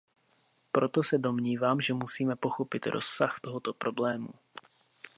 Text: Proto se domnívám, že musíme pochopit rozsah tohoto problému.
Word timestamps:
Proto 0.71 1.03
se 1.03 1.17
domnívám, 1.17 1.81
že 1.81 1.93
musíme 1.93 2.35
pochopit 2.35 2.85
rozsah 2.87 3.35
tohoto 3.41 3.73
problému. 3.73 4.29